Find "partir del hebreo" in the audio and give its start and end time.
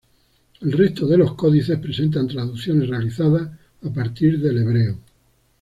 3.93-4.97